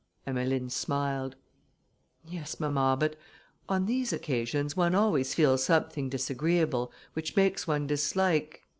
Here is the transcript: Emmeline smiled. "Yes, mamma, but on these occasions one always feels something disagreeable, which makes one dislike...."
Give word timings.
Emmeline 0.25 0.71
smiled. 0.71 1.35
"Yes, 2.25 2.59
mamma, 2.59 2.97
but 2.99 3.15
on 3.69 3.85
these 3.85 4.11
occasions 4.11 4.75
one 4.75 4.95
always 4.95 5.35
feels 5.35 5.63
something 5.63 6.09
disagreeable, 6.09 6.91
which 7.13 7.35
makes 7.35 7.67
one 7.67 7.85
dislike...." 7.85 8.63